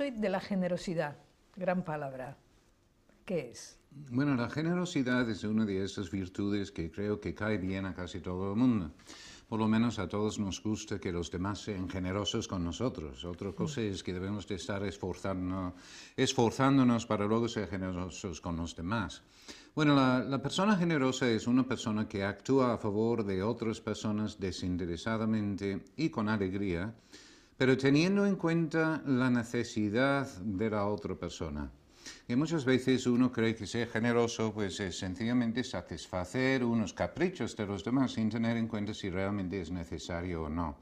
[0.00, 1.16] hoy de la generosidad,
[1.56, 2.36] gran palabra.
[3.24, 3.78] ¿Qué es?
[4.10, 8.20] Bueno, la generosidad es una de esas virtudes que creo que cae bien a casi
[8.20, 8.90] todo el mundo.
[9.48, 13.24] Por lo menos a todos nos gusta que los demás sean generosos con nosotros.
[13.24, 15.74] Otra cosa es que debemos de estar esforzándonos,
[16.16, 19.22] esforzándonos para luego ser generosos con los demás.
[19.74, 24.40] Bueno, la, la, persona generosa es una persona que actúa a favor de otras personas
[24.40, 26.94] desinteresadamente y con alegría,
[27.56, 31.70] pero teniendo en cuenta la necesidad de la otra persona.
[32.28, 37.66] Y muchas veces uno cree que ser generoso pues es sencillamente satisfacer unos caprichos de
[37.66, 40.78] los demás sin tener en cuenta si realmente es necesario o no.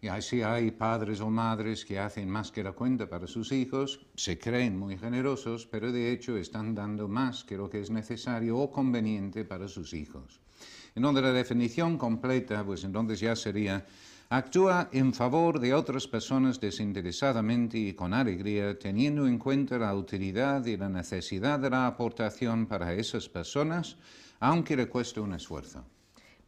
[0.00, 4.06] Y así hay padres o madres que hacen más que la cuenta para sus hijos,
[4.14, 8.58] se creen muy generosos, pero de hecho están dando más que lo que es necesario
[8.58, 10.40] o conveniente para sus hijos.
[10.94, 13.86] En donde la definición completa, pues entonces ya sería
[14.28, 20.64] actúa en favor de otras personas desinteresadamente y con alegría, teniendo en cuenta la utilidad
[20.66, 23.96] y la necesidad de la aportación para esas personas,
[24.40, 25.84] aunque le cueste un esfuerzo.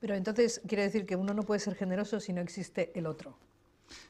[0.00, 3.36] Pero entonces quiere decir que uno no puede ser generoso si no existe el otro.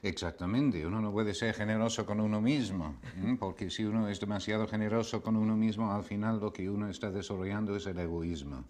[0.03, 2.97] Exactamente, uno no puede ser generoso con uno mismo,
[3.39, 7.11] porque si uno es demasiado generoso con uno mismo, al final lo que uno está
[7.11, 8.65] desarrollando es el egoísmo.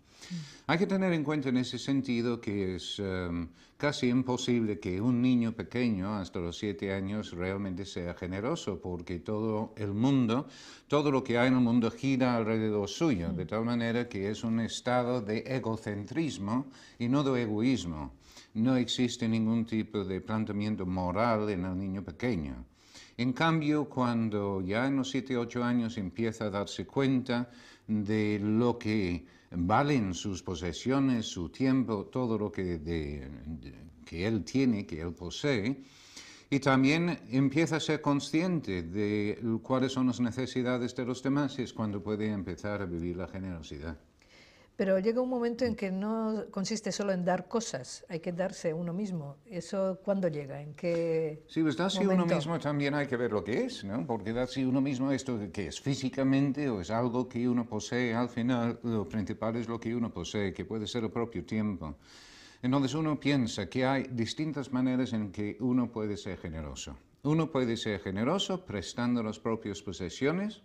[0.66, 5.22] Hay que tener en cuenta en ese sentido que es em, casi imposible que un
[5.22, 10.46] niño pequeño hasta los siete años realmente sea generoso, porque todo el mundo,
[10.88, 14.44] todo lo que hay en el mundo gira alrededor suyo, de tal manera que es
[14.44, 16.66] un estado de egocentrismo
[16.98, 18.17] y no de egoísmo
[18.58, 22.64] no existe ningún tipo de planteamiento moral en el niño pequeño.
[23.16, 27.50] En cambio, cuando ya en los 7, 8 años empieza a darse cuenta
[27.86, 32.80] de lo que valen sus posesiones, su tiempo, todo lo que,
[34.04, 35.82] que él tiene, que él posee,
[36.50, 41.72] y también empieza a ser consciente de cuáles son las necesidades de los demás, es
[41.72, 43.98] cuando puede empezar a vivir la generosidad.
[44.78, 48.72] Pero llega un momento en que no consiste solo en dar cosas, hay que darse
[48.72, 49.38] uno mismo.
[49.44, 50.62] ¿Eso cuándo llega?
[50.62, 54.06] ¿En qué Sí, pues darse uno mismo también hay que ver lo que es, ¿no?
[54.06, 58.28] Porque darse uno mismo esto que es físicamente o es algo que uno posee, al
[58.28, 61.96] final lo principal es lo que uno posee, que puede ser el propio tiempo.
[62.62, 66.96] Entonces uno piensa que hay distintas maneras en que uno puede ser generoso.
[67.24, 70.62] Uno puede ser generoso prestando las propias posesiones,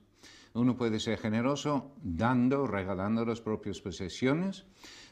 [0.54, 4.66] uno puede ser generoso dando, regalando las propias posesiones,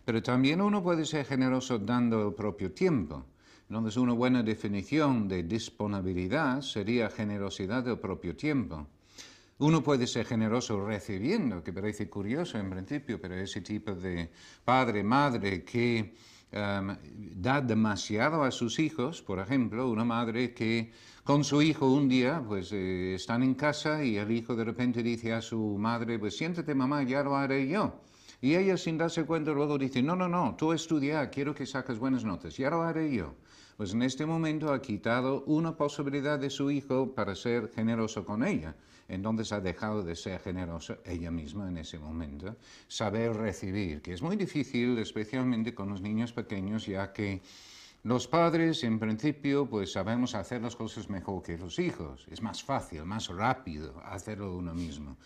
[0.06, 3.26] pero también uno puede ser generoso dando el propio tiempo.
[3.70, 8.88] Entonces, una buena definición de disponibilidad sería generosidad del propio tiempo.
[9.60, 14.30] Uno puede ser generoso recibiendo, que parece curioso en principio, pero ese tipo de
[14.66, 16.16] padre, madre que
[16.54, 16.96] um,
[17.36, 20.92] da demasiado a sus hijos, por ejemplo, una madre que
[21.24, 25.04] con su hijo un día, pues eh, están en casa y el hijo de repente
[25.04, 27.94] dice a su madre, pues siéntate mamá, ya lo haré yo.
[28.42, 32.00] Y ella sin darse cuenta luego dice, no, no, no, tú estudia, quiero que saques
[32.00, 33.36] buenas notas, ya lo haré yo.
[33.78, 38.44] Pues en este momento ha quitado una posibilidad de su hijo para ser generoso con
[38.44, 38.76] ella.
[39.08, 42.56] Entonces ha dejado de ser generosa ella misma en ese momento.
[42.88, 47.42] Saber recibir, que es muy difícil, especialmente con los niños pequeños, ya que
[48.04, 52.26] los padres, en principio, pues sabemos hacer las cosas mejor que los hijos.
[52.32, 55.18] Es más fácil, más rápido hacerlo uno mismo.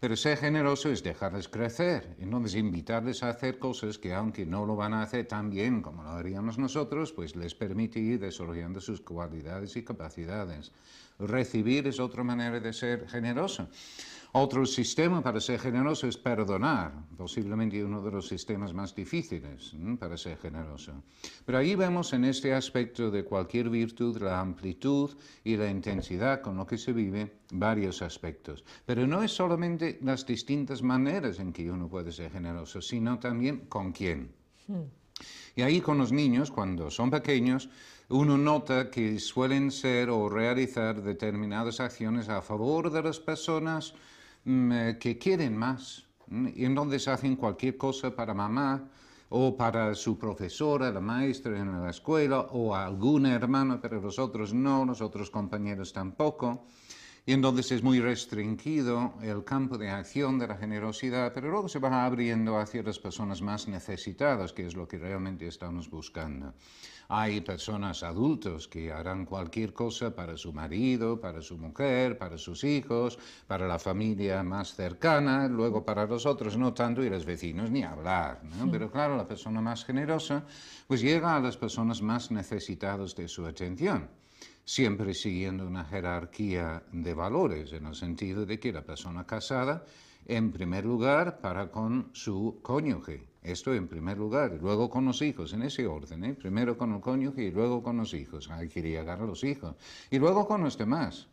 [0.00, 4.74] Pero ser generoso es dejarles crecer, entonces invitarles a hacer cosas que aunque no lo
[4.74, 9.02] van a hacer tan bien como lo haríamos nosotros, pues les permite ir desarrollando sus
[9.02, 10.72] cualidades y capacidades.
[11.18, 13.68] Recibir es otra manera de ser generoso.
[14.32, 20.16] Otro sistema para ser generoso es perdonar, posiblemente uno de los sistemas más difíciles para
[20.16, 21.02] ser generoso.
[21.44, 25.10] Pero ahí vemos en este aspecto de cualquier virtud la amplitud
[25.42, 28.62] y la intensidad con lo que se vive varios aspectos.
[28.86, 33.66] Pero no es solamente las distintas maneras en que uno puede ser generoso, sino también
[33.68, 34.30] con quién.
[34.68, 34.84] Hmm.
[35.56, 37.68] Y ahí con los niños, cuando son pequeños,
[38.08, 43.94] uno nota que suelen ser o realizar determinadas acciones a favor de las personas
[44.44, 48.88] que quieren más y entonces hacen cualquier cosa para mamá
[49.30, 54.18] o para su profesora, la maestra en la escuela o a alguna hermana, pero los
[54.18, 56.66] otros no, los otros compañeros tampoco.
[57.26, 61.78] Y entonces es muy restringido el campo de acción de la generosidad, pero luego se
[61.78, 66.54] va abriendo hacia las personas más necesitadas, que es lo que realmente estamos buscando.
[67.12, 72.62] Hay personas adultos que harán cualquier cosa para su marido, para su mujer, para sus
[72.62, 73.18] hijos,
[73.48, 77.82] para la familia más cercana, luego para los otros no tanto y los vecinos ni
[77.82, 78.40] hablar.
[78.70, 80.44] Pero claro, la persona más generosa
[80.86, 84.08] pues llega a las personas más necesitadas de su atención
[84.64, 89.84] siempre siguiendo una jerarquía de valores, en el sentido de que la persona casada,
[90.26, 93.29] en primer lugar, para con su cónyuge.
[93.42, 96.34] Esto en primer lugar, luego con los hijos, en ese orden, ¿eh?
[96.34, 98.50] primero con el cónyuge y luego con los hijos.
[98.50, 99.74] Hay que llegar a los hijos.
[100.10, 101.26] Y luego con los demás.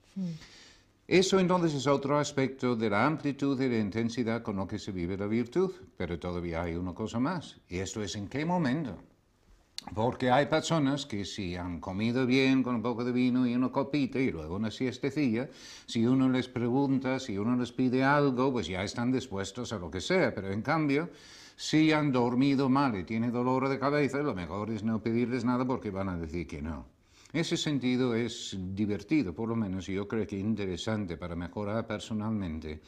[1.07, 4.91] Eso entonces es otro aspecto de la amplitud y la intensidad con lo que se
[4.91, 8.97] vive la virtud, pero todavía hay una cosa más, y esto es en qué momento.
[9.95, 13.71] Porque hay personas que si han comido bien con un poco de vino y una
[13.71, 15.49] copita y luego una siestecilla,
[15.85, 19.89] si uno les pregunta, si uno les pide algo, pues ya están dispuestos a lo
[19.89, 20.35] que sea.
[20.35, 21.09] Pero en cambio,
[21.57, 25.65] si han dormido mal y tienen dolor de cabeza, lo mejor es no pedirles nada
[25.65, 26.85] porque van a decir que no.
[27.33, 32.79] Ese sentido es divertido, por lo menos yo creo que interesante para mejorar personalmente.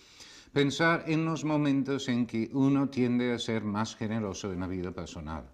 [0.53, 4.91] Pensar en los momentos en que uno tiende a ser más generoso en la vida
[4.91, 5.49] personal.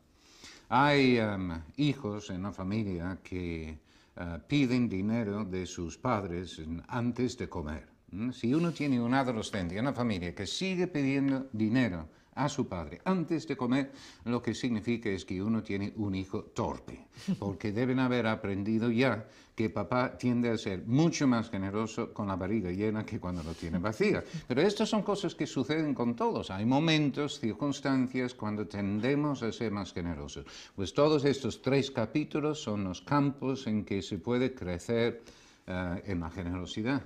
[0.68, 3.80] Hay um, hijos en la familia que
[4.18, 7.88] uh, piden dinero de sus padres antes de comer.
[8.34, 13.02] Si uno tiene un adolescente en la familia que sigue pidiendo dinero a su padre
[13.06, 13.92] antes de comer,
[14.26, 17.08] lo que significa es que uno tiene un hijo torpe,
[17.40, 22.36] porque deben haber aprendido ya que papá tiende a ser mucho más generoso con la
[22.36, 24.22] barriga llena que cuando lo tiene vacía.
[24.48, 26.52] Pero estas son cosas que suceden con todos.
[26.52, 30.46] Hay momentos, circunstancias cuando tendemos a ser más generosos.
[30.76, 35.24] Pues todos estos tres capítulos son los campos en que se puede crecer
[35.68, 37.02] uh, en la generosidad.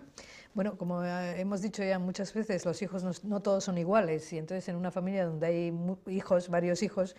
[0.53, 4.37] Bueno, como eh, hemos dicho ya muchas veces, los hijos no, todos son iguales y
[4.37, 5.73] entonces en una familia donde hay
[6.07, 7.15] hijos, varios hijos,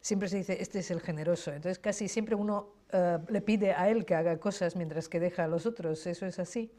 [0.00, 1.52] siempre se dice, este es el generoso.
[1.52, 5.44] Entonces casi siempre uno uh, le pide a él que haga cosas mientras que deja
[5.44, 6.06] a los otros.
[6.06, 6.72] ¿Eso es así?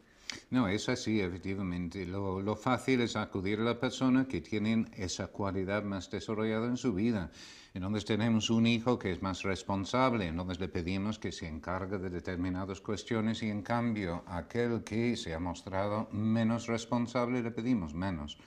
[0.49, 2.05] No, es así, efectivamente.
[2.05, 6.93] Lo, fácil es acudir a la persona que tiene esa cualidad más desarrollada en su
[6.93, 7.31] vida.
[7.73, 12.09] Entonces tenemos un hijo que es más responsable, entonces le pedimos que se encargue de
[12.09, 18.37] determinadas cuestiones y en cambio aquel que se ha mostrado menos responsable le pedimos menos.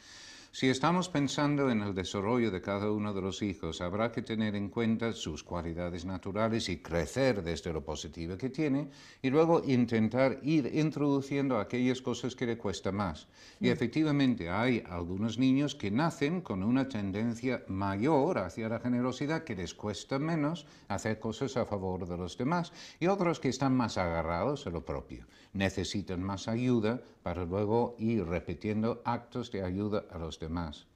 [0.54, 4.54] Si estamos pensando en el desarrollo de cada uno de los hijos, habrá que tener
[4.54, 8.88] en cuenta sus cualidades naturales y crecer desde lo positivo que tiene
[9.20, 13.26] y luego intentar ir introduciendo aquellas cosas que le cuesta más.
[13.58, 13.72] Y mm.
[13.72, 19.74] efectivamente hay algunos niños que nacen con una tendencia mayor hacia la generosidad que les
[19.74, 24.68] cuesta menos hacer cosas a favor de los demás y otros que están más agarrados
[24.68, 25.26] a lo propio.
[25.54, 30.86] Necesitan más ayuda para luego ir repitiendo actos de ayuda a los demás más.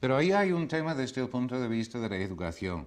[0.00, 2.86] Pero ahí hay un tema desde el punto de vista de la educación.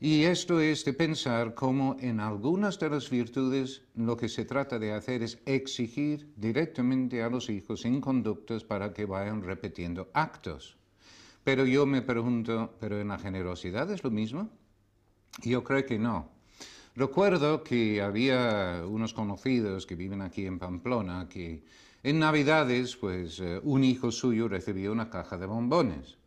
[0.00, 4.78] Y esto es de pensar cómo en algunas de las virtudes lo que se trata
[4.78, 10.76] de hacer es exigir directamente a los hijos en conductas para que vayan repitiendo actos.
[11.42, 14.50] Pero yo me pregunto, ¿pero en la generosidad es lo mismo?
[15.42, 16.30] Yo creo que no.
[16.98, 21.62] Recuerdo que había unos conocidos que viven aquí en Pamplona que
[22.02, 26.18] en Navidades, pues eh, un hijo suyo recibió una caja de bombones.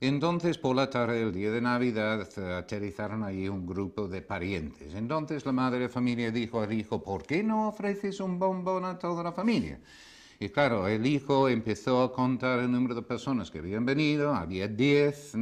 [0.00, 4.94] Entonces, por la tarde del día de Navidad, aterrizaron allí un grupo de parientes.
[4.94, 8.96] Entonces, la madre de familia dijo al hijo, ¿por qué no ofreces un bombón a
[8.96, 9.80] toda la familia?
[10.40, 14.68] Y claro, el hijo empezó a contar el número de personas que habían venido, había
[14.68, 15.32] 10,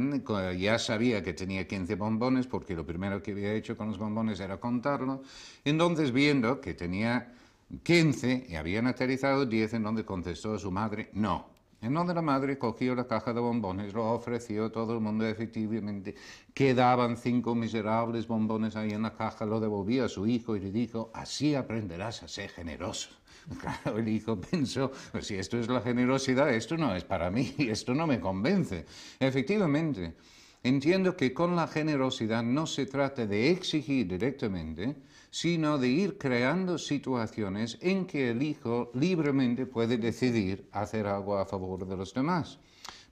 [0.59, 4.39] ya sabía que tenía 15 bombones porque lo primero que había hecho con los bombones
[4.39, 5.23] era contarlo.
[5.65, 7.33] Entonces, viendo que tenía
[7.81, 11.53] 15 y habían aterrizado 10 en donde contestó a su madre no.
[11.81, 16.15] En donde la madre cogió la caja de bombones, lo ofreció, todo el mundo efectivamente,
[16.53, 20.71] quedaban cinco miserables bombones ahí en la caja, lo devolvió a su hijo y le
[20.71, 23.09] dijo, así aprenderás a ser generoso.
[23.59, 27.53] Claro, el hijo pensó, pues si esto es la generosidad, esto no es para mí,
[27.59, 28.85] esto no me convence.
[29.19, 30.15] Efectivamente,
[30.63, 34.95] entiendo que con la generosidad no se trata de exigir directamente,
[35.29, 41.45] sino de ir creando situaciones en que el hijo libremente puede decidir hacer algo a
[41.45, 42.59] favor de los demás.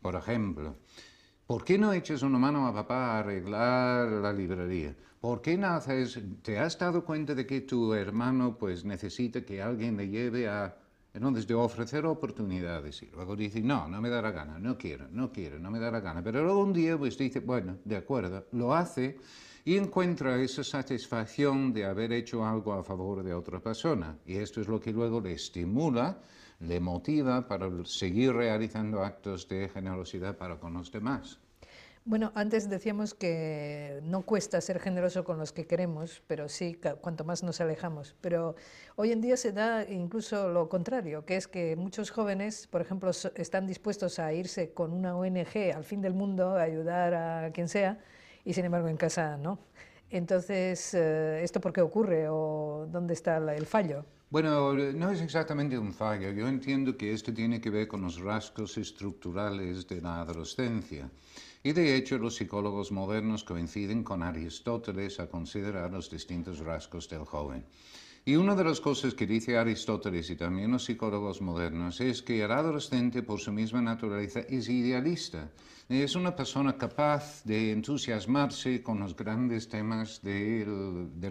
[0.01, 0.75] Por ejemplo,
[1.51, 4.96] ¿por qué no echas una mano a papá a arreglar la librería?
[5.20, 9.62] ¿Por qué no haces, te has dado cuenta de que tu hermano pues necesita que
[9.62, 10.74] alguien le lleve a...
[11.13, 13.03] Entonces, de ofrecer oportunidades.
[13.03, 15.79] Y luego dice, no, no me da la gana, no quiero, no quiero, no me
[15.79, 16.24] da la gana.
[16.24, 19.17] Pero luego un día pues dice, bueno, de acuerdo, lo hace
[19.65, 24.17] y encuentra esa satisfacción de haber hecho algo a favor de otra persona.
[24.25, 26.17] Y esto es lo que luego le estimula,
[26.62, 31.39] le motiva para seguir realizando actos de generosidad para con los demás.
[32.03, 37.24] Bueno, antes decíamos que no cuesta ser generoso con los que queremos, pero sí cuanto
[37.24, 38.15] más nos alejamos.
[38.22, 38.56] Pero
[38.96, 43.12] hoy en día se da incluso lo contrario, que es que muchos jóvenes, por ejemplo,
[43.36, 47.68] están dispuestos a irse con una ONG al fin del mundo, a ayudar a quien
[47.68, 48.00] sea,
[48.46, 49.60] y sin embargo en casa no.
[50.10, 54.06] Entonces, eh, ¿esto por qué ocurre o dónde está el fallo?
[54.31, 56.31] Bueno, no es exactamente un fallo.
[56.31, 61.11] Yo entiendo que esto tiene que ver con los rasgos estructurales de la adolescencia.
[61.61, 67.25] Y de hecho los psicólogos modernos coinciden con Aristóteles a considerar los distintos rasgos del
[67.25, 67.65] joven.
[68.23, 72.43] Y una de las cosas que dice Aristóteles y también los psicólogos modernos es que
[72.43, 75.49] el adolescente por su misma naturaleza es idealista.
[75.89, 80.67] Es una persona capaz de entusiasmarse con los grandes temas de,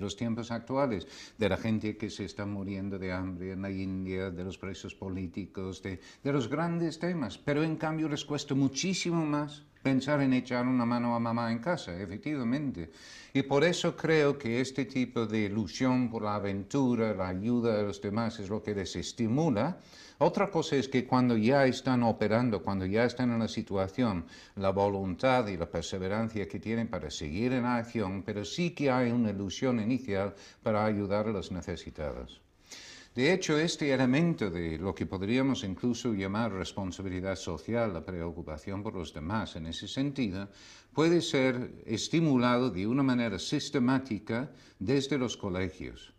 [0.01, 1.07] los tiempos actuales,
[1.39, 4.93] de la gente que se está muriendo de hambre en la India, de los presos
[4.93, 7.39] políticos, de, de los grandes temas.
[7.39, 11.59] Pero en cambio les cuesta muchísimo más pensar en echar una mano a mamá en
[11.59, 12.91] casa, efectivamente.
[13.33, 17.85] Y por eso creo que este tipo de ilusión por la aventura, la ayuda de
[17.85, 19.79] los demás es lo que les estimula.
[20.19, 24.71] Otra cosa es que cuando ya están operando, cuando ya están en la situación, la
[24.71, 29.31] voluntad y la perseverancia que tienen para seguir en acción, pero sí que hay una
[29.31, 32.43] ilusión inicial para ayudar a los necesitados.
[33.15, 38.95] De hecho, este elemento de lo que podríamos incluso llamar responsabilidad social, la preocupación por
[38.95, 40.49] los demás en ese sentido,
[40.95, 46.15] puede ser estimulado de una manera sistemática desde los colegios.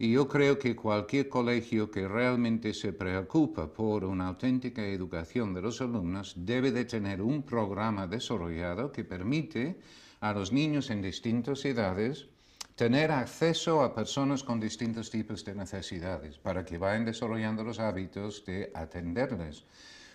[0.00, 5.62] Y yo creo que cualquier colegio que realmente se preocupa por una auténtica educación de
[5.62, 9.78] los alumnos debe de tener un programa desarrollado que permite
[10.18, 12.26] a los niños en distintas edades
[12.74, 18.44] tener acceso a personas con distintos tipos de necesidades para que vayan desarrollando los hábitos
[18.44, 19.64] de atenderles.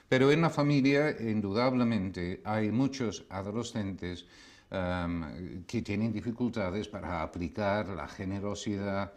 [0.10, 4.26] Pero en la familia, indudablemente, hay muchos adolescentes
[4.72, 9.14] um, que tienen dificultades para aplicar la generosidad,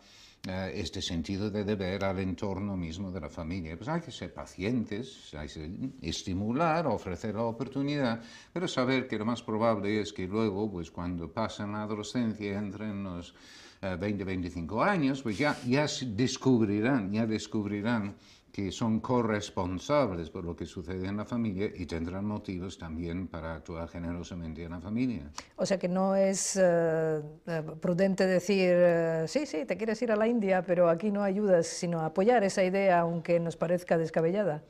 [0.49, 3.77] eh, este sentido de deber al entorno mismo de la familia.
[3.77, 9.27] Pues hay que ser pacientes, hay que estimular, ofrecer la oportunidad, pero saber que lo
[9.27, 13.35] más probable es que luego, pues cuando pasan la adolescencia, entren los
[13.83, 18.17] 20, eh, 25 años, pues ya, ya descubrirán, ya descubrirán
[18.53, 23.55] que son corresponsables por lo que sucede en la familia y tendrán motivos también para
[23.55, 25.31] actuar generosamente en la familia.
[25.57, 30.13] O sea que no es eh, eh, prudente decir, eh, sí, sí, te quieres ir
[30.13, 34.63] a la India, pero aquí no ayudas, sino apoyar esa idea aunque nos parezca descabellada.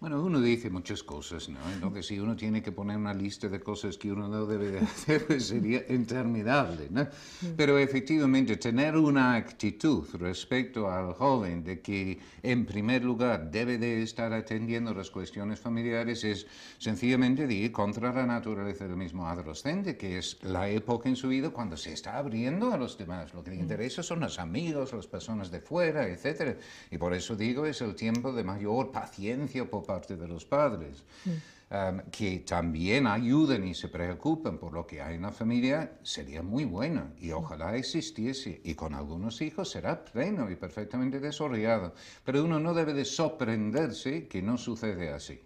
[0.00, 1.58] Bueno, uno dice muchas cosas, ¿no?
[1.72, 4.78] Entonces, si uno tiene que poner una lista de cosas que uno no debe de
[4.86, 7.08] hacer, pues sería interminable, ¿no?
[7.56, 14.00] Pero efectivamente, tener una actitud respecto al joven de que, en primer lugar, debe de
[14.04, 16.46] estar atendiendo las cuestiones familiares es
[16.78, 21.26] sencillamente de ir contra la naturaleza del mismo adolescente, que es la época en su
[21.26, 23.34] vida cuando se está abriendo a los demás.
[23.34, 26.56] Lo que le interesa son los amigos, las personas de fuera, etc.
[26.88, 31.02] Y por eso digo, es el tiempo de mayor paciencia por parte de los padres,
[31.26, 36.42] um, que también ayuden y se preocupen por lo que hay en la familia, sería
[36.42, 38.60] muy bueno y ojalá existiese.
[38.64, 41.94] Y con algunos hijos será pleno y perfectamente desarrollado.
[42.22, 45.40] Pero uno no debe de sorprenderse que no sucede así.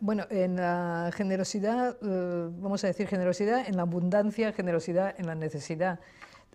[0.00, 5.34] bueno, en la generosidad, eh, vamos a decir generosidad, en la abundancia, generosidad en la
[5.34, 6.00] necesidad,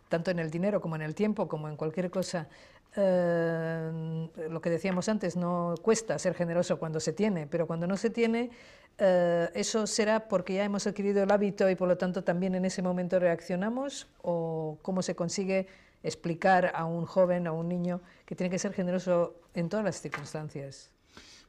[0.09, 2.47] tanto en el dinero como en el tiempo, como en cualquier cosa.
[2.95, 7.97] Eh, lo que decíamos antes, no cuesta ser generoso cuando se tiene, pero cuando no
[7.97, 8.49] se tiene,
[8.97, 12.65] eh, eso será porque ya hemos adquirido el hábito y por lo tanto también en
[12.65, 15.67] ese momento reaccionamos o cómo se consigue
[16.03, 20.01] explicar a un joven, a un niño, que tiene que ser generoso en todas las
[20.01, 20.91] circunstancias.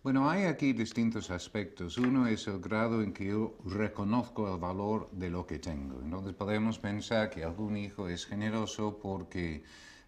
[0.03, 1.99] Bueno, hay aquí distintos aspectos.
[1.99, 6.01] Uno es el grado en que yo reconozco el valor de lo que tengo.
[6.03, 9.63] Entonces podemos pensar que algún hijo es generoso porque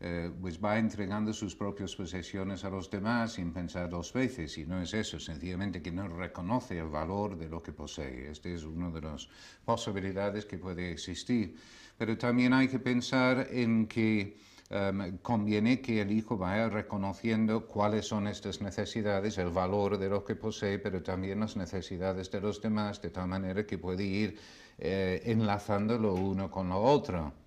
[0.04, 4.58] eh, pues va entregando sus propias posesiones a los demás sin pensar dos veces.
[4.58, 8.28] Y no es eso, sencillamente que no reconoce el valor de lo que posee.
[8.28, 9.28] Esta es una de las
[9.64, 11.56] posibilidades que puede existir.
[11.96, 14.38] Pero también hay que pensar en que
[14.70, 20.24] em, conviene que el hijo vaya reconociendo cuáles son estas necesidades, el valor de lo
[20.24, 24.36] que posee, pero también las necesidades de los demás, de tal manera que puede ir
[24.78, 27.41] eh, enlazando lo uno con lo otro.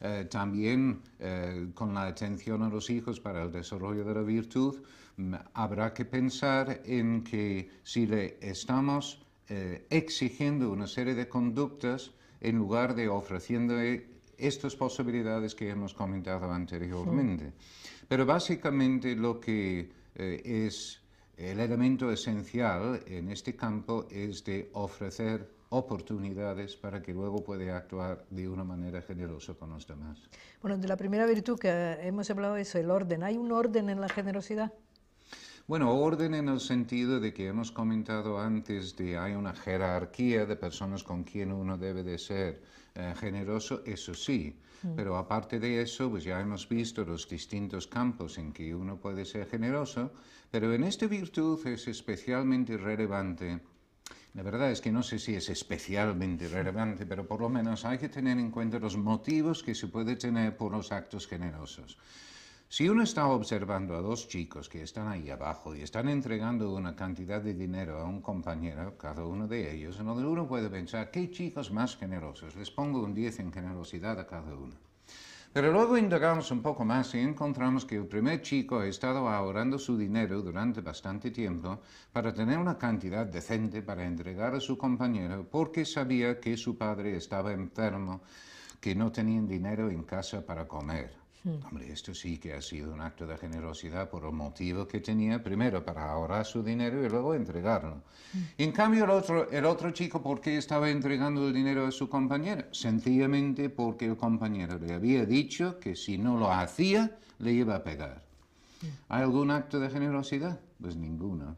[0.00, 4.76] Eh, también eh, con la atención a los hijos para el desarrollo de la virtud,
[5.16, 12.12] mm, habrá que pensar en que si le estamos eh, exigiendo una serie de conductas
[12.40, 13.74] en lugar de ofreciendo
[14.36, 17.52] estas posibilidades que hemos comentado anteriormente.
[18.06, 21.00] Pero básicamente lo que es
[21.36, 28.24] el elemento esencial en este campo es de ofrecer oportunidades para que luego pueda actuar
[28.30, 30.18] de una manera generosa con los demás.
[30.62, 33.22] Bueno, de la primera virtud que hemos hablado es el orden.
[33.22, 34.72] ¿Hay un orden en la generosidad?
[35.66, 40.54] Bueno, orden en el sentido de que hemos comentado antes de hay una jerarquía de
[40.54, 42.62] personas con quien uno debe de ser
[42.94, 44.56] eh, generoso, eso sí.
[44.94, 49.24] Pero aparte de eso, pues ya hemos visto los distintos campos en que uno puede
[49.24, 50.12] ser generoso,
[50.50, 53.60] pero en esta virtud es especialmente relevante.
[54.36, 57.96] La verdad es que no sé si es especialmente relevante, pero por lo menos hay
[57.96, 61.96] que tener en cuenta los motivos que se puede tener por los actos generosos.
[62.68, 66.94] Si uno está observando a dos chicos que están ahí abajo y están entregando una
[66.94, 71.72] cantidad de dinero a un compañero, cada uno de ellos, uno puede pensar, ¿qué chicos
[71.72, 72.56] más generosos?
[72.56, 74.74] Les pongo un 10 en generosidad a cada uno.
[75.56, 79.78] Pero luego indagamos un poco más y encontramos que el primer chico ha estado ahorrando
[79.78, 81.80] su dinero durante bastante tiempo
[82.12, 87.16] para tener una cantidad decente para entregar a su compañero porque sabía que su padre
[87.16, 88.20] estaba enfermo,
[88.78, 91.25] que no tenían dinero en casa para comer.
[91.46, 91.64] Mm.
[91.64, 95.40] Hombre, esto sí que ha sido un acto de generosidad por el motivo que tenía,
[95.40, 98.02] primero para ahorrar su dinero y luego entregarlo.
[98.32, 98.38] Mm.
[98.58, 102.08] en cambio, el otro, el otro chico, ¿por qué estaba entregando el dinero a su
[102.08, 102.64] compañero?
[102.72, 107.84] Sencillamente porque el compañero le había dicho que si no lo hacía, le iba a
[107.84, 108.24] pegar.
[108.82, 108.86] Mm.
[109.10, 110.58] ¿Hay algún acto de generosidad?
[110.80, 111.54] Pues ninguno.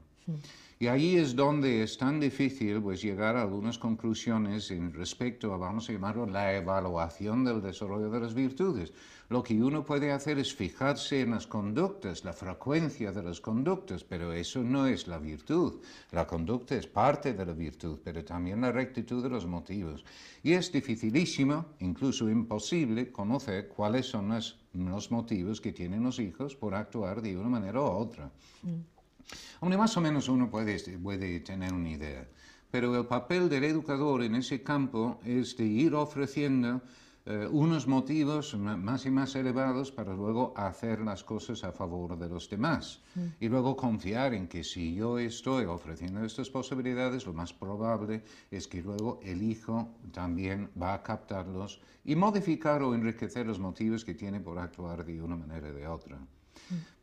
[0.80, 5.56] Y ahí es donde es tan difícil pues, llegar a algunas conclusiones en respecto a,
[5.56, 8.92] vamos a llamarlo, la evaluación del desarrollo de las virtudes.
[9.30, 14.02] Lo que uno puede hacer es fijarse en las conductas, la frecuencia de las conductas,
[14.02, 15.82] pero eso no es la virtud.
[16.12, 20.02] La conducta es parte de la virtud, pero también la rectitud de los motivos.
[20.42, 26.74] Y es dificilísimo, incluso imposible, conocer cuáles son los motivos que tienen los hijos por
[26.74, 28.30] actuar de una manera u otra.
[28.62, 28.98] Mm.
[29.60, 32.26] Hombre, más o menos uno puede, puede tener una idea,
[32.70, 36.80] pero el papel del educador en ese campo es de ir ofreciendo
[37.30, 42.26] eh, unos motivos más y más elevados para luego hacer las cosas a favor de
[42.26, 43.02] los demás.
[43.14, 43.20] Mm.
[43.38, 48.66] Y luego confiar en que si yo estoy ofreciendo estas posibilidades, lo más probable es
[48.66, 54.14] que luego el hijo también va a captarlos y modificar o enriquecer los motivos que
[54.14, 56.18] tiene por actuar de una manera o de otra.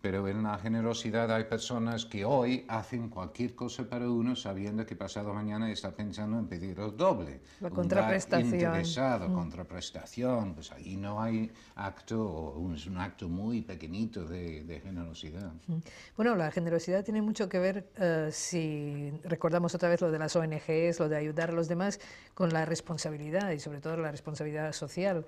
[0.02, 4.96] Pero en la generosidad hay personas que hoy hacen cualquier cosa para uno sabiendo que
[4.96, 7.42] pasado mañana está pensando en pedir el doble.
[7.60, 8.54] La contraprestación.
[8.54, 9.34] interesado, mm.
[9.34, 10.54] contraprestación.
[10.54, 15.52] Pues ahí no hay acto, es un acto muy pequeñito de, generosidad.
[15.66, 15.78] Mm.
[16.16, 20.36] Bueno, la generosidad tiene mucho que ver, eh, si recordamos otra vez lo de las
[20.36, 22.00] ONGs, lo de ayudar a los demás,
[22.36, 25.26] con la responsabilidad y sobre todo la responsabilidad social.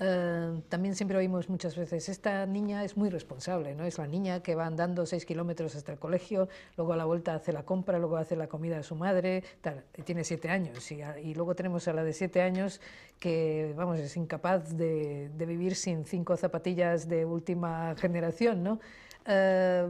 [0.00, 3.84] Eh, también siempre oímos muchas veces, esta niña es muy responsable, ¿no?
[3.84, 7.34] Es la niña que va andando seis kilómetros hasta el colegio, luego a la vuelta
[7.34, 10.90] hace la compra, luego hace la comida de su madre, tal, tiene siete años.
[10.90, 12.80] Y, luego tenemos a la de siete años
[13.20, 18.80] que, vamos, es incapaz de, vivir sin cinco zapatillas de última generación, ¿no?
[19.26, 19.88] Eh,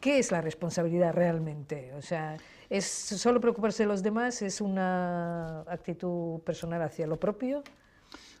[0.00, 1.92] ¿Qué es la responsabilidad realmente?
[1.94, 2.36] O sea,
[2.70, 4.40] ¿es solo preocuparse de los demás?
[4.40, 7.62] ¿Es una actitud personal hacia lo propio?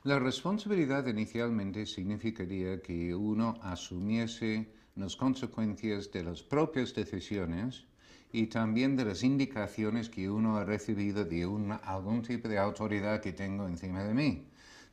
[0.02, 7.84] La responsabilidad inicialmente significaría que uno asumiese las consecuencias de las propias decisiones
[8.32, 11.42] y también de las indicaciones que uno ha recibido de
[11.82, 14.46] algún tipo de autoridad que tengo encima de mí.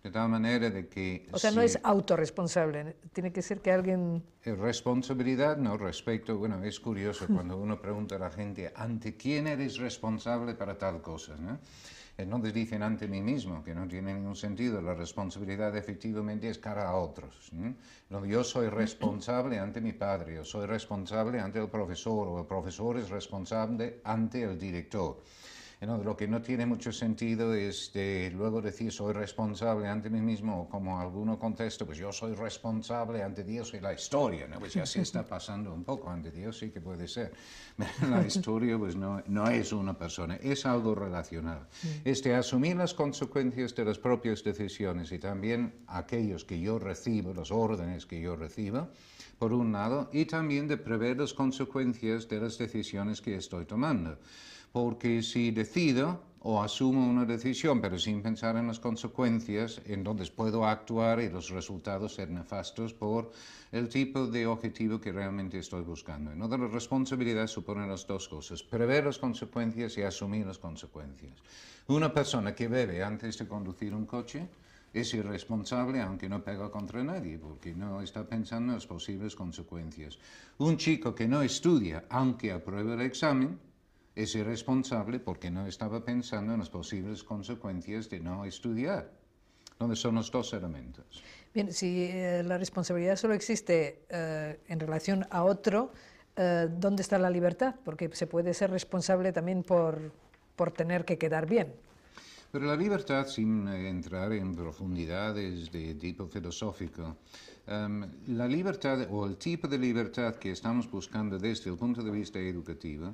[0.04, 1.30] De tal manera de que...
[1.32, 4.22] O sea, no es autorresponsable, tiene que ser que alguien...
[4.44, 9.78] Responsabilidad, no, respecto, bueno, es curioso cuando uno pregunta a la gente, ¿ante quién eres
[9.78, 11.38] responsable para tal cosa?
[11.38, 11.60] ¿no?
[12.18, 14.82] Entonces dicen ante mí mismo, que no tiene ningún sentido.
[14.82, 17.52] La responsabilidad efectivamente es cara a otros.
[18.28, 22.98] yo soy responsable ante mi padre, yo soy responsable ante el profesor, o el profesor
[22.98, 25.22] es responsable ante el director
[25.86, 30.62] lo que no tiene mucho sentido es de luego decir soy responsable ante mí mismo,
[30.62, 34.58] o como alguno contesta, pues yo soy responsable ante Dios y la historia, ¿no?
[34.58, 37.32] Pues ya se está pasando un poco ante Dios, sí que puede ser.
[38.10, 41.68] La historia pues no, no es una persona, es algo relacional.
[42.04, 47.34] Es de asumir las consecuencias de las propias decisiones y también aquellos que yo recibo,
[47.34, 48.90] los órdenes que yo recibo,
[49.38, 54.18] por un lado, y también de prever las consecuencias de las decisiones que estoy tomando
[54.78, 60.68] porque si decido o asumo una decisión pero sin pensar en las consecuencias, entonces puedo
[60.68, 63.32] actuar y los resultados ser nefastos por
[63.72, 66.30] el tipo de objetivo que realmente estoy buscando.
[66.48, 71.34] De la responsabilidad supone las dos cosas, prever las consecuencias y asumir las consecuencias.
[71.88, 74.48] Una persona que bebe antes de conducir un coche
[74.94, 80.20] es irresponsable aunque no pega contra nadie, porque no está pensando en las posibles consecuencias.
[80.60, 83.66] Un chico que no estudia aunque apruebe el examen
[84.18, 89.12] es irresponsable porque no estaba pensando en las posibles consecuencias de no estudiar.
[89.78, 91.22] ¿Dónde son los dos elementos?
[91.54, 95.92] Bien, si eh, la responsabilidad solo existe eh, en relación a otro,
[96.36, 97.76] eh, ¿dónde está la libertad?
[97.86, 100.12] Porque se puede ser responsable también por,
[100.56, 101.72] por tener que quedar bien.
[102.52, 107.18] Pero la libertad, sin entrar en profundidades de tipo filosófico,
[107.68, 112.10] em, la libertad o el tipo de libertad que estamos buscando desde el punto de
[112.10, 113.14] vista educativo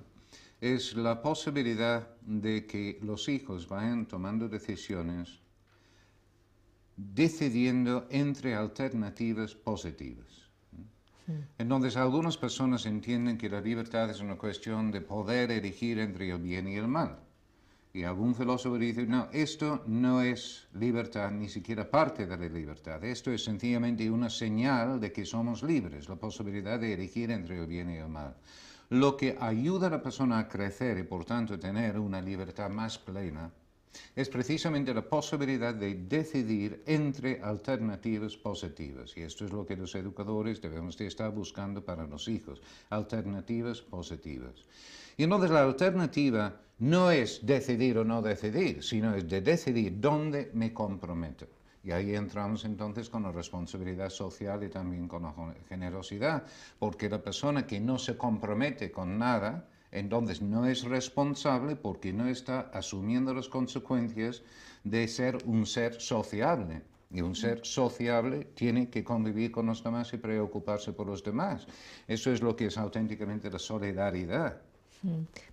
[0.64, 5.42] es la posibilidad de que los hijos vayan tomando decisiones
[6.96, 10.48] decidiendo entre alternativas positivas.
[11.58, 16.40] Entonces, algunas personas entienden que la libertad es una cuestión de poder elegir entre el
[16.40, 17.20] bien y el mal.
[17.92, 23.04] Y algún filósofo dice, no, esto no es libertad, ni siquiera parte de la libertad.
[23.04, 27.68] Esto es sencillamente una señal de que somos libres, la posibilidad de elegir entre el
[27.68, 28.34] bien y el mal.
[28.94, 33.00] Lo que ayuda a la persona a crecer y por tanto tener una libertad más
[33.00, 33.52] plena
[34.16, 39.18] es precisamente la posibilidad de decidir entre alternativas positivas.
[39.18, 43.82] Y esto es lo que los educadores debemos de estar buscando para los hijos, alternativas
[43.82, 44.54] positivas.
[45.18, 50.52] Y entonces la alternativa no es decidir o no decidir, sino es de decidir dónde
[50.54, 51.48] me comprometo.
[51.84, 55.34] Y ahí entramos entonces con la responsabilidad social y también con la
[55.68, 56.44] generosidad,
[56.80, 62.28] porque la persona que no se compromete con nada, entonces no es responsable porque no
[62.28, 64.44] está asumiendo las consecuencias
[64.84, 66.82] de ser un ser sociable.
[67.12, 71.68] Y un ser sociable tiene que convivir con los demás y preocuparse por los demás.
[72.08, 74.60] Eso es lo que es auténticamente la solidaridad.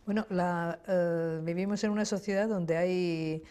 [0.07, 3.43] Bueno, eh, vivimos en una sociedad donde hay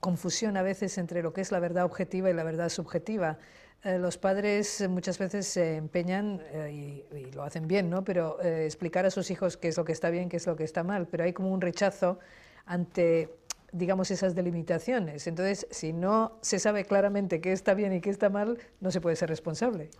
[0.00, 3.38] confusión a veces entre lo que es la verdad objetiva y la verdad subjetiva.
[3.84, 8.04] Eh, los padres muchas veces se empeñan, eh, y, lo hacen bien, ¿no?
[8.04, 10.56] pero eh, explicar a sus hijos qué es lo que está bien, qué es lo
[10.56, 12.18] que está mal, pero hay como un rechazo
[12.64, 13.30] ante
[13.72, 15.26] digamos, esas delimitaciones.
[15.26, 19.00] Entonces, si no se sabe claramente qué está bien y qué está mal, no se
[19.00, 19.90] puede ser responsable.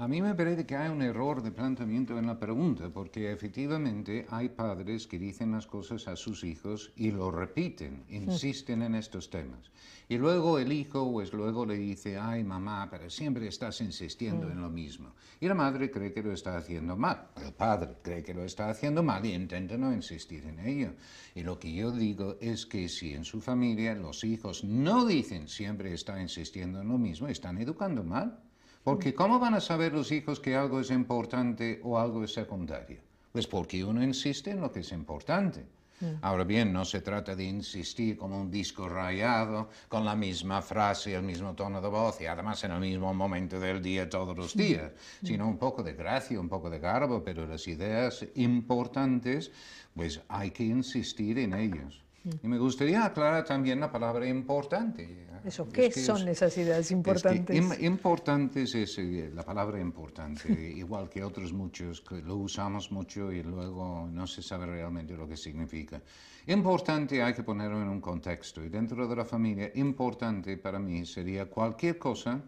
[0.00, 4.24] A mí me parece que hay un error de planteamiento en la pregunta, porque efectivamente
[4.30, 9.28] hay padres que dicen las cosas a sus hijos y lo repiten, insisten en estos
[9.28, 9.70] temas.
[10.08, 14.62] Y luego el hijo, pues luego le dice, ay mamá, pero siempre estás insistiendo en
[14.62, 15.12] lo mismo.
[15.38, 18.70] Y la madre cree que lo está haciendo mal, el padre cree que lo está
[18.70, 20.94] haciendo mal y intenta no insistir en ello.
[21.34, 25.46] Y lo que yo digo es que si en su familia los hijos no dicen
[25.46, 28.49] siempre está insistiendo en lo mismo, están educando mal.
[28.82, 33.00] Porque ¿cómo van a saber los hijos que algo es importante o algo es secundario?
[33.32, 35.64] Pues porque uno insiste en lo que es importante.
[36.00, 36.06] Mm.
[36.22, 41.14] Ahora bien, no se trata de insistir como un disco rayado, con la misma frase
[41.14, 44.56] el mismo tono de voz, y además en el mismo momento del día todos los
[44.56, 45.26] días, mm.
[45.26, 49.52] sino un poco de gracia, un poco de garbo, pero las ideas importantes,
[49.94, 52.02] pues hay que insistir en ellos.
[52.42, 55.26] Y me gustaría aclarar también la palabra importante.
[55.44, 57.80] Eso, ¿qué son esas ideas importantes?
[57.80, 63.42] importantes es eh, la palabra importante, igual que otros muchos que lo usamos mucho y
[63.42, 66.02] luego no se sabe realmente lo que significa.
[66.46, 71.06] Importante hay que ponerlo en un contexto y dentro de la familia, importante para mí
[71.06, 72.42] sería cualquier cosa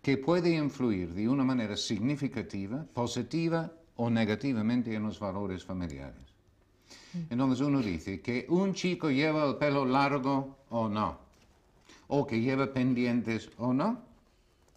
[0.00, 6.23] que puede influir de una manera significativa, positiva o negativamente en los valores familiares.
[7.30, 11.18] Entonces uno dice que un chico lleva el pelo largo o no,
[12.08, 14.02] o que lleva pendientes o no,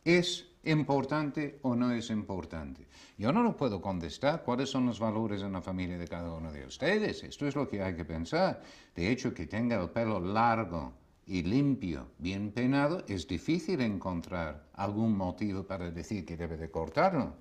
[0.05, 2.85] es importante o no es importante.
[3.17, 6.51] Yo no lo puedo contestar cuáles son los valores en la familia de cada uno
[6.51, 7.23] de ustedes.
[7.23, 8.61] Esto es lo que hay que pensar.
[8.95, 10.93] De hecho, que tenga el pelo largo
[11.25, 17.33] y limpio, bien peinado, es difícil encontrar algún motivo para decir que debe de cortarlo.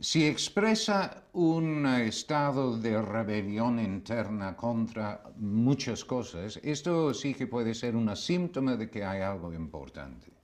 [0.00, 7.96] Si expresa un estado de rebelión interna contra muchas cosas, esto sí que puede ser
[7.96, 10.37] un síntoma de que hay algo importante.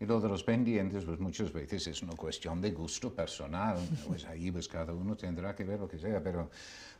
[0.00, 4.24] Y lo de los pendientes, pues muchas veces es una cuestión de gusto personal, pues
[4.26, 6.50] ahí pues cada uno tendrá que ver lo que sea, pero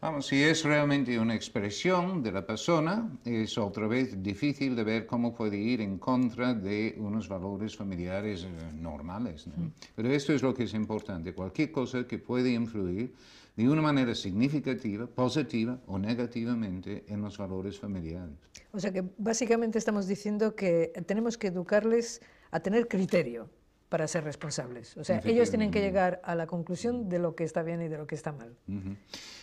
[0.00, 5.06] vamos, si es realmente una expresión de la persona, es otra vez difícil de ver
[5.06, 9.46] cómo puede ir en contra de unos valores familiares eh, normales.
[9.46, 9.66] Mm.
[9.94, 13.14] Pero esto es lo que es importante, cualquier cosa que puede influir
[13.58, 18.36] de una manera significativa, positiva o negativamente en los valores familiares.
[18.70, 23.50] O sea que básicamente estamos diciendo que tenemos que educarles a tener criterio
[23.88, 24.96] para ser responsables.
[24.96, 27.88] O sea, ellos tienen que llegar a la conclusión de lo que está bien y
[27.88, 28.54] de lo que está mal.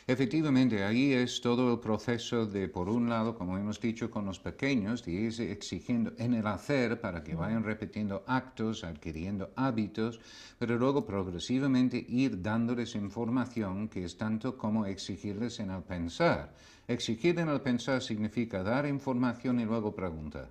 [0.06, 4.40] Efectivamente, ahí es todo el proceso de, por un lado, como hemos dicho con los
[4.40, 10.20] pequeños, de ir exigiendo en el hacer para que vayan repitiendo actos, adquiriendo hábitos,
[10.60, 16.54] pero luego progresivamente ir dándoles información que es tanto como exigirles en el pensar.
[16.88, 20.50] Exigir en el pensar significa dar información y luego preguntar.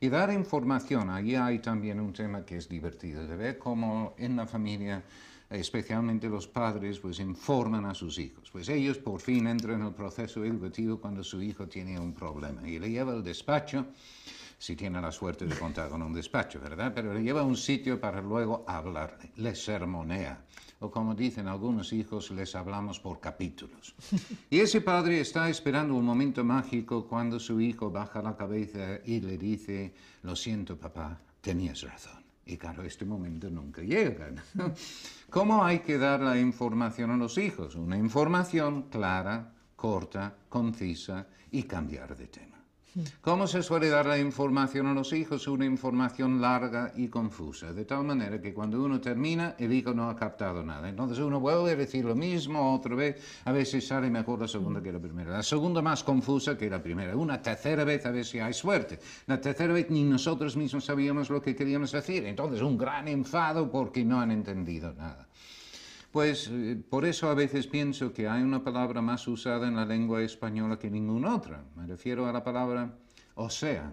[0.00, 4.36] Y dar información, ahí hay también un tema que es divertido, de ver cómo en
[4.36, 5.02] la familia
[5.50, 8.50] especialmente los padres, pues informan a sus hijos.
[8.50, 12.66] Pues ellos por fin entran en el proceso educativo cuando su hijo tiene un problema
[12.66, 13.86] y le lleva al despacho,
[14.58, 16.92] si tiene la suerte de contar con un despacho, ¿verdad?
[16.94, 20.40] Pero le lleva a un sitio para luego hablarle, le sermonea.
[20.84, 23.94] O como dicen algunos hijos, les hablamos por capítulos.
[24.50, 29.18] Y ese padre está esperando un momento mágico cuando su hijo baja la cabeza y
[29.20, 32.22] le dice, lo siento papá, tenías razón.
[32.44, 34.28] Y claro, este momento nunca llega.
[35.30, 37.76] ¿Cómo hay que dar la información a los hijos?
[37.76, 42.53] Una información clara, corta, concisa y cambiar de tema.
[43.20, 45.48] ¿Cómo se suele dar la información a los hijos?
[45.48, 50.08] Una información larga y confusa, de tal manera que cuando uno termina, el hijo no
[50.08, 50.88] ha captado nada.
[50.88, 54.80] Entonces uno vuelve a decir lo mismo otra vez, a veces sale mejor la segunda
[54.80, 55.32] que la primera.
[55.32, 57.16] La segunda más confusa que la primera.
[57.16, 59.00] Una tercera vez a ver si hay suerte.
[59.26, 62.24] La tercera vez ni nosotros mismos sabíamos lo que queríamos decir.
[62.26, 65.26] Entonces un gran enfado porque no han entendido nada.
[66.14, 69.84] Pues eh, por eso a veces pienso que hay una palabra más usada en la
[69.84, 71.64] lengua española que ninguna otra.
[71.74, 72.96] Me refiero a la palabra
[73.34, 73.92] o sea.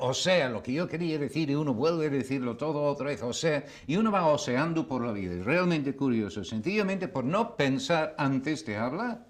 [0.00, 3.22] O sea, lo que yo quería decir y uno vuelve a decirlo todo otra vez,
[3.22, 5.34] o sea, y uno va oseando por la vida.
[5.34, 9.24] Es realmente curioso, sencillamente por no pensar antes de hablar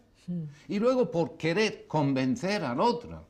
[0.68, 3.26] y luego por querer convencer al otro.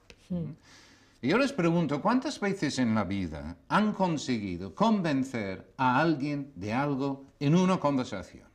[1.20, 6.72] Y yo les pregunto, ¿cuántas veces en la vida han conseguido convencer a alguien de
[6.72, 8.48] algo en una conversación?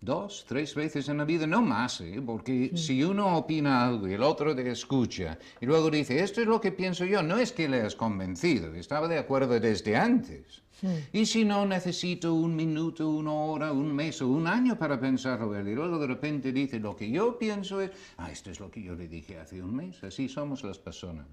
[0.00, 2.20] Dos, tres veces en la vida, no más, ¿eh?
[2.24, 6.46] porque si uno opina algo y el otro te escucha y luego dice, esto es
[6.46, 10.62] lo que pienso yo, no es que le has convencido, estaba de acuerdo desde antes.
[11.12, 15.58] Y si no, necesito un minuto, una hora, un mes o un año para pensarlo
[15.58, 18.82] y luego de repente dice, lo que yo pienso es, ah, esto es lo que
[18.82, 21.26] yo le dije hace un mes, así somos las personas.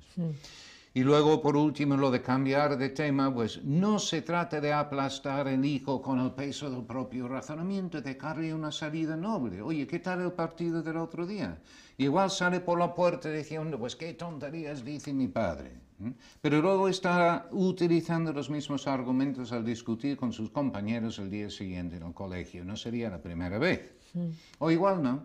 [0.93, 5.47] Y luego, por último, lo de cambiar de tema, pues no se trata de aplastar
[5.47, 9.61] el hijo con el peso del propio razonamiento, de darle una salida noble.
[9.61, 11.61] Oye, ¿qué tal el partido del otro día?
[11.97, 15.79] Igual sale por la puerta diciendo, pues qué tonterías dice mi padre.
[16.41, 21.97] Pero luego está utilizando los mismos argumentos al discutir con sus compañeros el día siguiente
[21.97, 22.65] en el colegio.
[22.65, 23.93] No sería la primera vez.
[24.59, 25.23] O igual no.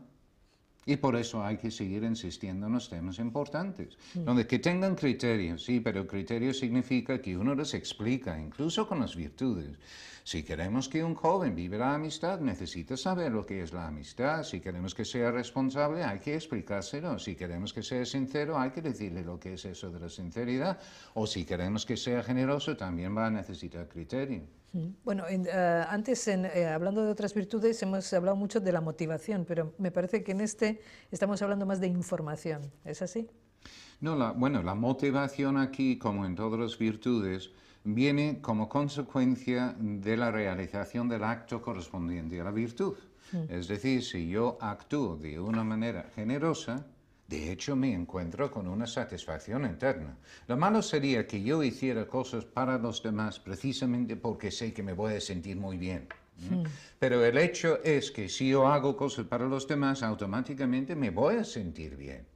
[0.88, 5.64] Y por eso hay que seguir insistiendo en los temas importantes, donde que tengan criterios,
[5.64, 9.76] sí, pero criterio significa que uno los explica, incluso con las virtudes.
[10.22, 14.42] Si queremos que un joven viva la amistad, necesita saber lo que es la amistad.
[14.42, 17.18] Si queremos que sea responsable, hay que explicárselo.
[17.20, 20.80] Si queremos que sea sincero, hay que decirle lo que es eso de la sinceridad.
[21.14, 24.42] O si queremos que sea generoso, también va a necesitar criterio.
[25.04, 29.72] Bueno, eh, antes, eh, hablando de otras virtudes, hemos hablado mucho de la motivación, pero
[29.78, 32.62] me parece que en este estamos hablando más de información.
[32.84, 33.28] ¿Es así?
[34.00, 37.50] No, la, bueno, la motivación aquí, como en todas las virtudes,
[37.84, 42.96] viene como consecuencia de la realización del acto correspondiente a la virtud.
[43.32, 43.44] Mm.
[43.48, 46.86] Es decir, si yo actúo de una manera generosa,
[47.28, 50.16] de hecho me encuentro con una satisfacción interna.
[50.46, 54.92] Lo malo sería que yo hiciera cosas para los demás precisamente porque sé que me
[54.92, 56.08] voy a sentir muy bien.
[56.98, 61.36] Pero el hecho es que si yo hago cosas para los demás, automáticamente me voy
[61.36, 62.26] a sentir bien.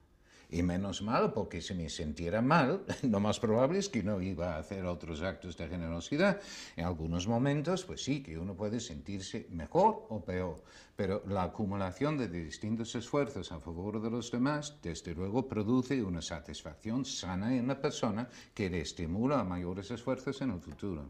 [0.53, 4.55] Y menos mal, porque si me sintiera mal, lo más probable es que no iba
[4.55, 6.41] a hacer otros actos de generosidad.
[6.77, 10.65] En algunos momentos, pues sí, que uno puede sentirse mejor o peor,
[10.97, 16.21] pero la acumulación de distintos esfuerzos a favor de los demás, desde luego, produce una
[16.21, 21.05] satisfacción sana en la persona que le estimula a mayores esfuerzos en el futuro.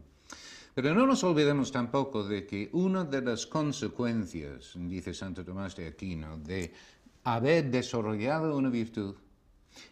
[0.75, 5.87] Pero no nos olvidemos tampoco de que una de las consecuencias, dice Santo Tomás de
[5.87, 6.71] Aquino, de
[7.23, 9.15] haber desarrollado una virtud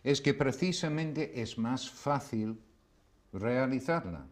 [0.03, 2.59] es que precisamente es más fácil
[3.33, 4.25] realizarla.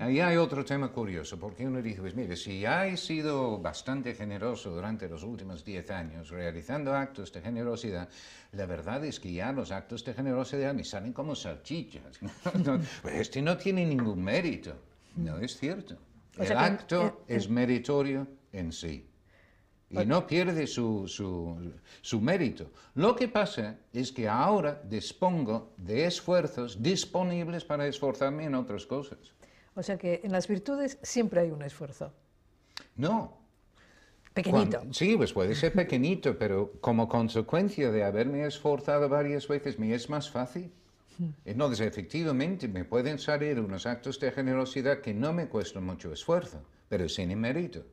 [0.00, 4.14] Ahí hay otro tema curioso, porque uno dice, pues mire, si ya he sido bastante
[4.14, 8.08] generoso durante los últimos 10 años realizando actos de generosidad,
[8.52, 12.18] la verdad es que ya los actos de generosidad me salen como salchichas.
[13.02, 14.74] pues este no tiene ningún mérito.
[15.14, 15.96] No es cierto.
[16.36, 19.06] El acto eh, es meritorio en sí
[19.90, 21.06] y no pierde su,
[22.02, 22.70] su, mérito.
[22.94, 29.18] Lo que pasa es que ahora dispongo de esfuerzos disponibles para esforzarme en otras cosas.
[29.74, 32.12] O sea que en las virtudes siempre hay un esfuerzo.
[32.96, 33.38] No.
[34.34, 34.82] Pequeñito.
[34.90, 40.10] sí, pues puede ser pequeñito, pero como consecuencia de haberme esforzado varias veces me es
[40.10, 40.72] más fácil.
[41.18, 41.30] Hmm.
[41.44, 46.60] Entonces, efectivamente, me pueden salir unos actos de generosidad que no me cuestan mucho esfuerzo,
[46.88, 47.84] pero sin mérito.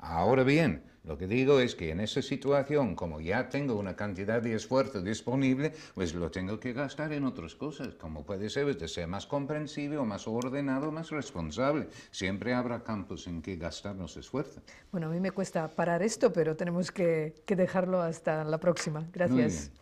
[0.00, 4.42] Ahora bien, lo que digo es que en esa situación, como ya tengo una cantidad
[4.42, 8.88] de esfuerzo disponible, pues lo tengo que gastar en otras cosas, como puede ser de
[8.88, 11.88] ser más comprensible o más ordenado, más responsable.
[12.10, 14.62] Siempre habrá campos en que gastarnos esfuerzo.
[14.92, 19.06] Bueno, a mí me cuesta parar esto, pero tenemos que, que dejarlo hasta la próxima.
[19.12, 19.72] Gracias.